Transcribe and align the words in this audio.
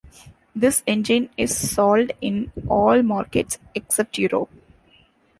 This 0.55 0.81
engine 0.87 1.29
is 1.37 1.55
sold 1.55 2.11
in 2.21 2.51
all 2.67 3.03
markets 3.03 3.59
except 3.75 4.17
Europe. 4.17 4.49